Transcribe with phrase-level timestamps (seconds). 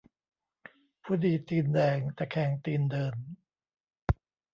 [1.03, 3.15] ผู้ดีตีนแดง ตะแคงตีนเดิน